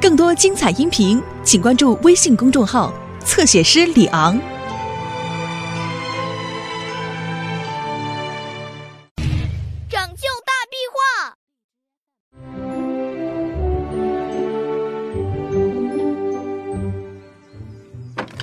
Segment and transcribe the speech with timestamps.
[0.00, 2.92] 更多精彩音频，请关注微信公众号
[3.24, 4.38] “侧写师李昂”。
[9.88, 11.34] 拯救大壁画。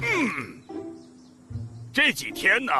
[0.02, 0.60] 嗯
[1.94, 2.72] 这几天呢，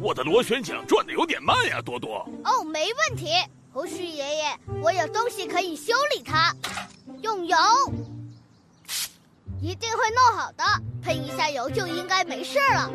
[0.00, 2.18] 我的螺旋桨转的有点慢呀，多多。
[2.44, 3.30] 哦，没问题，
[3.78, 6.52] 胡须爷爷，我有东西可以修理它，
[7.22, 7.56] 用油，
[9.62, 10.64] 一定会弄好的。
[11.00, 12.90] 喷一下油就应该没事了。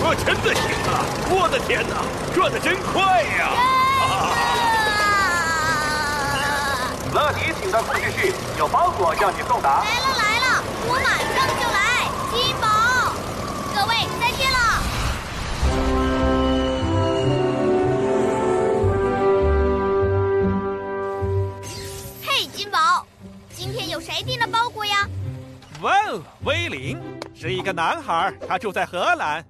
[0.00, 1.04] 我真的行啊！
[1.28, 2.02] 我的天哪，
[2.34, 3.52] 转的真快呀！
[4.00, 4.32] 啊！
[7.12, 9.84] 乐迪，请到控制室，有包裹要你送达。
[9.84, 10.31] 来了来
[25.82, 26.96] 哇哦，威灵
[27.34, 29.44] 是一个男孩，他住在荷兰。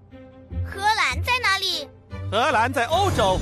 [0.65, 1.87] 荷兰在哪里？
[2.31, 3.39] 荷兰在欧洲，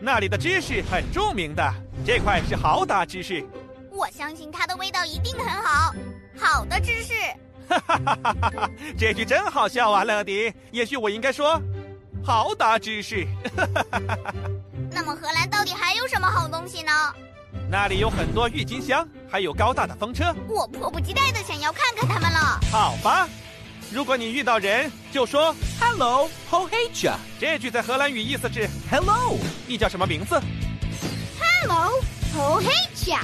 [0.00, 1.74] 那里的芝士很著名的，
[2.06, 3.44] 这块是豪达芝士。
[3.90, 5.92] 我相信它的味道一定很好，
[6.38, 7.14] 好的芝士。
[7.68, 8.70] 哈哈哈哈哈哈！
[8.96, 10.54] 这句真好笑啊，乐迪。
[10.70, 11.60] 也许我应该说，
[12.24, 13.26] 豪达芝士。
[13.56, 14.32] 哈哈哈哈哈！
[14.92, 16.92] 那么荷兰到底还有什么好东西呢？
[17.68, 20.34] 那里有很多郁金香，还有高大的风车。
[20.48, 22.60] 我迫不及待的想要看看它们了。
[22.70, 23.28] 好吧，
[23.90, 27.12] 如果你遇到人，就说 Hello, how h e t you？
[27.40, 30.40] 这句在荷兰语意思是 Hello，你叫什么名字
[31.40, 32.00] ？Hello，
[32.32, 32.66] 好黑
[33.10, 33.20] 呀！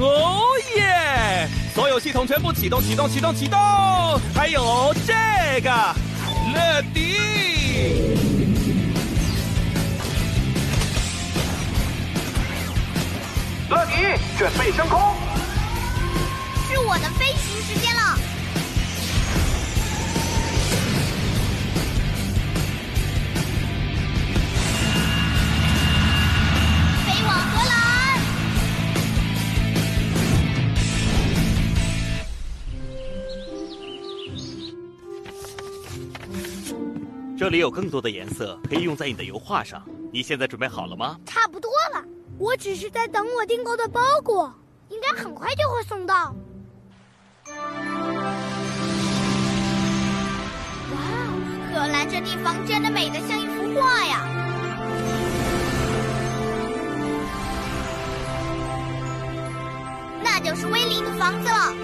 [0.00, 0.44] 哦
[0.76, 1.48] 耶！
[1.74, 3.58] 所有系统全部启动，启动，启动，启动！
[4.34, 5.70] 还有这个，
[6.54, 8.17] 乐迪。
[13.70, 13.92] 乐迪，
[14.38, 14.98] 准备升空。
[16.66, 18.16] 是我的飞行时间了。
[27.04, 27.76] 飞往荷兰。
[37.38, 39.86] 这里有更多的颜色可以用在你的油画上。
[40.10, 41.18] 你现在准备好了吗？
[41.26, 42.02] 差不多了，
[42.38, 44.52] 我只是在等我订购的包裹，
[44.88, 46.34] 应该很快就会送到。
[50.92, 50.98] 哇，
[51.72, 54.26] 荷兰这地方真的美得像一幅画呀！
[60.24, 61.74] 那就是威林的房子了。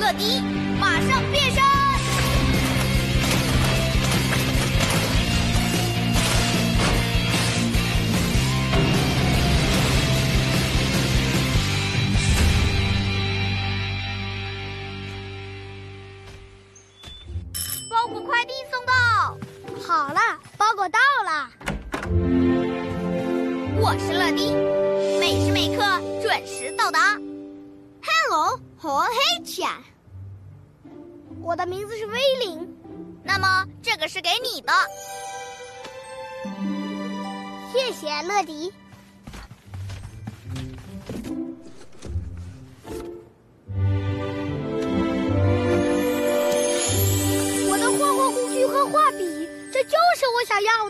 [0.00, 0.42] 乐迪，
[0.80, 1.85] 马上变身！
[19.86, 20.20] 好了，
[20.58, 21.48] 包裹到了。
[23.80, 24.52] 我是乐迪，
[25.20, 25.84] 每时每刻
[26.20, 27.14] 准时到达。
[28.02, 29.68] Hello，好黑犬。
[31.40, 32.68] 我的名字是威灵。
[33.22, 34.72] 那么这个是给你的，
[37.72, 38.72] 谢谢乐迪。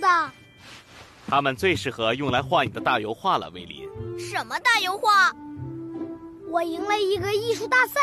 [0.01, 0.31] 的。
[1.29, 3.89] 它们最适合用来画你的大油画了，威林。
[4.19, 5.33] 什么大油画？
[6.49, 8.01] 我赢了一个艺术大赛，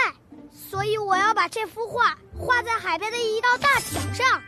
[0.52, 4.42] 所以我要把这幅画画在海边的一道大墙上。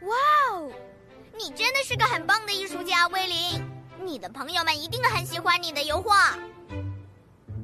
[0.00, 0.16] 哇
[0.50, 0.72] 哦，
[1.36, 3.36] 你真的是个很棒的艺术家，威林。
[4.02, 6.34] 你的朋友们一定很喜欢你的油画。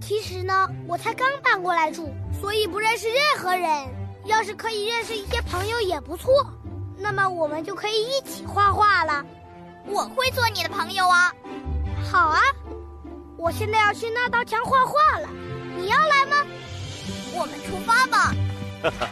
[0.02, 3.88] 其实呢，我才刚搬过来住，所以不认识任何人。
[4.26, 6.32] 要是可以认识一些朋友也不错，
[6.98, 9.24] 那么我们就可以一起画画了。
[9.86, 11.32] 我会做你的朋友啊。
[12.10, 12.40] 好啊，
[13.36, 15.28] 我现在要去那道墙画画了，
[15.76, 16.36] 你要来吗？
[17.34, 18.34] 我们出发吧。
[18.82, 19.08] 哈哈，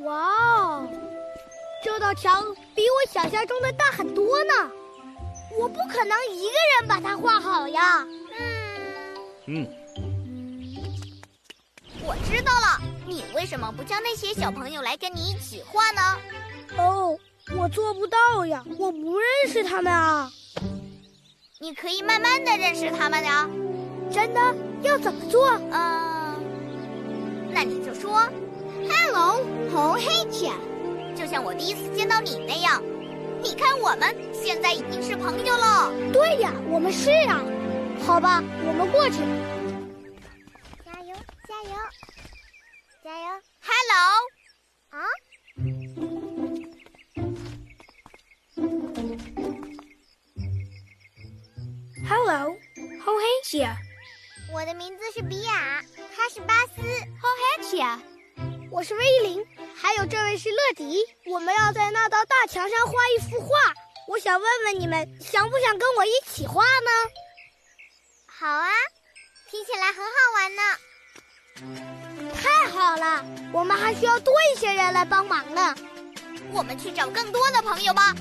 [0.00, 0.14] 哇
[0.56, 0.88] 哦，
[1.82, 2.44] 这道墙
[2.74, 4.52] 比我想象中的大很多呢。
[5.58, 8.06] 我不可能一个人把它画好呀。
[8.38, 8.46] 嗯，
[9.46, 9.66] 嗯，
[12.08, 16.00] 我知道了，你为什么不叫那些小朋友来跟你一起画呢？
[16.78, 17.14] 哦，
[17.54, 20.32] 我做不到呀，我不认识他们啊。
[21.58, 23.46] 你可以慢慢的认识他们呀。
[24.10, 24.40] 真的？
[24.80, 25.50] 要怎么做？
[25.70, 26.42] 嗯，
[27.50, 28.26] 那你就说
[28.88, 30.52] ，Hello，Hatcha，
[31.14, 32.82] 就像我第一次见到你那样。
[33.42, 35.92] 你看，我们现在已经是朋友了。
[36.10, 37.44] 对呀，我们是啊。
[38.06, 39.18] 好吧，我们过去。
[54.52, 55.82] 我的名字是比亚，
[56.14, 56.82] 他是巴斯。
[56.82, 57.86] How is you？
[58.70, 59.42] 我是威灵，
[59.74, 60.98] 还有这位是乐迪。
[61.24, 63.48] 我们要在那道大墙上画一幅画。
[64.06, 66.90] 我想问问你们，想不想跟我一起画呢？
[68.26, 68.68] 好啊，
[69.50, 70.62] 听起来很好玩呢。
[72.42, 73.24] 太好了，
[73.54, 75.74] 我们还需要多一些人来帮忙呢。
[76.52, 78.14] 我们去找更多的朋友吧。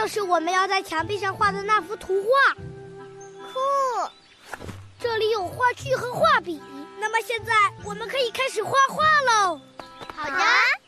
[0.00, 2.54] 就是我们要在墙壁上画的那幅图画，
[3.52, 4.10] 酷！
[4.98, 6.58] 这里有画具和画笔，
[6.98, 7.52] 那么现在
[7.84, 9.60] 我们可以开始画画喽。
[10.16, 10.79] 好的。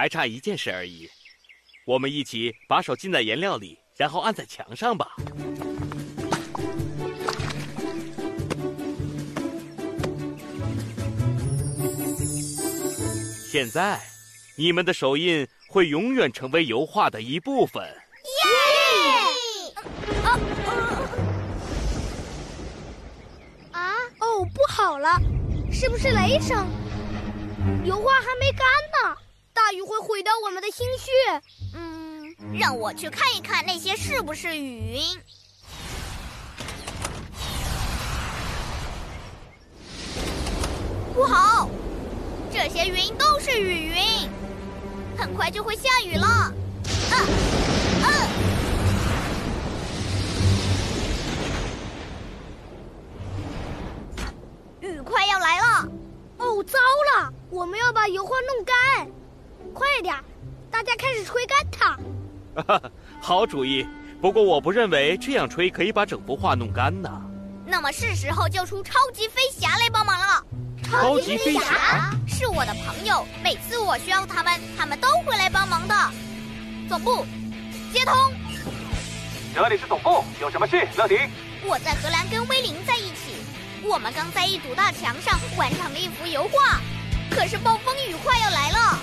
[0.00, 1.06] 还差一件事而已，
[1.84, 5.14] 我们一起把手浸在颜料里，然后按在墙上吧。
[13.52, 14.00] 现在，
[14.56, 17.84] 你们的手印会永远成为油画的一部分。
[17.84, 19.74] 耶！
[23.72, 23.90] 啊！
[24.20, 25.20] 哦，不好了，
[25.70, 26.66] 是不是雷声？
[27.84, 29.14] 油画还没干呢，
[29.60, 31.10] 大雨会毁掉我们的心血。
[31.74, 35.02] 嗯，让我去看一看那些是不是雨云。
[41.14, 41.68] 不好，
[42.50, 43.96] 这些云都是雨云，
[45.18, 46.26] 很快就会下雨了。
[46.26, 47.14] 啊
[48.02, 48.08] 啊！
[54.80, 55.86] 雨快要来了。
[56.38, 56.78] 哦，糟
[57.14, 57.30] 了！
[57.50, 59.06] 我们要把油画弄干，
[59.72, 60.14] 快点！
[60.70, 61.98] 大家开始吹干它。
[62.54, 62.90] 哈哈，
[63.20, 63.86] 好主意。
[64.20, 67.10] 不过我不认为这样吹可以把整幅画弄干呢。
[67.64, 70.44] 那么是时候叫出超级飞侠来帮忙了。
[70.82, 75.94] 超级飞侠是我的朋友，每次我需要他们，他们都会来帮忙的。
[76.88, 77.24] 总部，
[77.92, 78.14] 接通。
[79.54, 81.18] 这里是总部，有什么事，乐迪？
[81.64, 83.36] 我在荷兰跟威灵在一起。
[83.82, 86.80] 我们刚在一堵大墙上完成了一幅油画，
[87.30, 88.98] 可是暴风雨快要来了。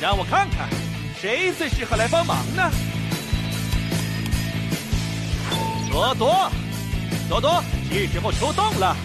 [0.00, 0.66] 让我看看，
[1.20, 2.70] 谁最适合来帮忙呢？
[5.90, 6.50] 多多，
[7.28, 8.96] 多多，是时候出动了。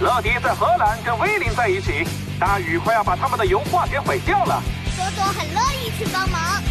[0.00, 2.06] 乐迪在荷兰跟威林在一起，
[2.38, 4.62] 大雨快要把他们的油画给毁掉了。
[4.96, 6.62] 多多很乐意去帮忙。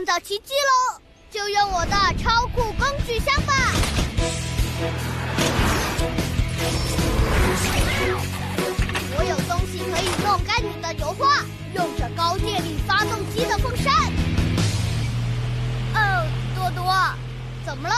[0.00, 0.98] 创造奇迹喽，
[1.30, 3.52] 就用我的超酷工具箱吧！
[9.14, 13.92] 我有东西可以弄干你的油画，用着高电力发动机的风扇。
[15.92, 16.90] 哦，多多，
[17.66, 17.94] 怎么了？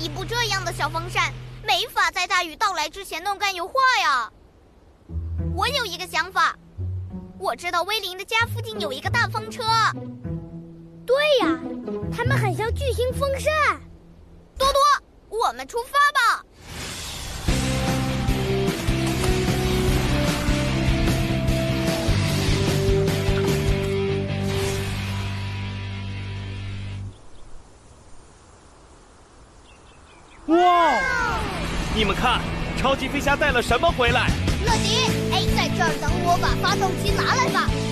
[0.00, 1.32] 一部这样的小风扇
[1.62, 4.28] 没法在大雨到来之前弄干油画呀。
[5.54, 6.56] 我有一个想法，
[7.38, 9.62] 我知道威林的家附近有一个大风车。
[11.10, 11.58] 对呀，
[12.16, 13.52] 它们很像巨型风扇。
[14.56, 14.80] 多多，
[15.28, 16.44] 我们出发吧。
[30.46, 31.40] 哇！
[31.92, 32.40] 你们看，
[32.78, 34.28] 超级飞侠带了什么回来？
[34.64, 37.89] 乐迪，哎，在这儿等我把发动机拿来吧。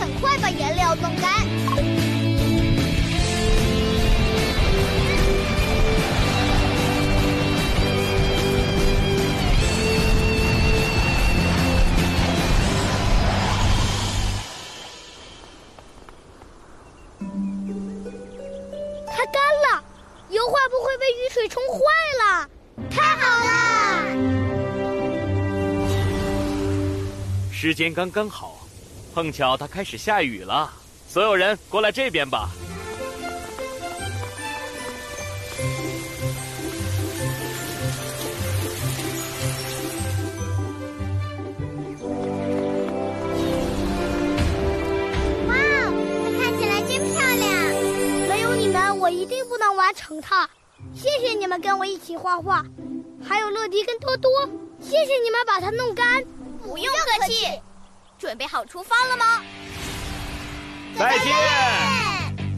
[0.00, 1.30] 很快把颜料弄干，
[19.06, 19.84] 它干了，
[20.30, 21.78] 油画不会被雨水冲坏
[22.24, 22.48] 了。
[22.90, 23.50] 太好了，
[27.52, 28.59] 时间刚刚好。
[29.20, 30.72] 碰巧它开始下雨了。
[31.06, 32.48] 所有人过来这边吧。
[45.46, 45.54] 哇，
[46.24, 47.52] 它看起来真漂亮！
[48.26, 50.48] 没有你们，我一定不能完成它。
[50.94, 52.64] 谢谢你们跟我一起画画，
[53.22, 54.30] 还有乐迪跟多多，
[54.80, 56.24] 谢谢你们把它弄干。
[56.62, 57.60] 不用客气。
[58.20, 59.42] 准备好出发了吗？
[60.98, 61.32] 再见！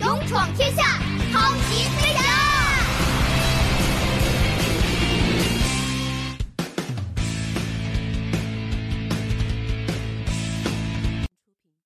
[0.01, 0.99] 勇闯天下，